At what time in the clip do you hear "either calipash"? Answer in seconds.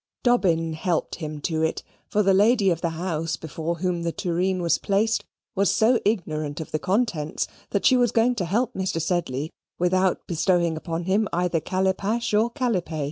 11.31-12.33